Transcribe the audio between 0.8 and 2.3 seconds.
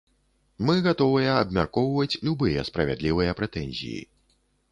гатовыя абмяркоўваць